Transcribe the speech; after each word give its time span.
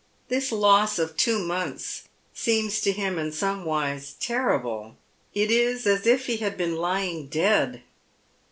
This 0.29 0.51
loss 0.51 0.97
of 0.97 1.15
two 1.15 1.37
months 1.37 2.05
seems 2.33 2.81
to 2.81 2.91
him 2.91 3.19
in 3.19 3.31
some 3.31 3.65
wise 3.65 4.15
terrible. 4.19 4.95
It 5.35 5.51
is 5.51 5.85
as 5.85 6.07
if 6.07 6.25
he 6.25 6.39
Lad 6.39 6.57
been 6.57 6.75
lying 6.75 7.27
dead. 7.27 7.83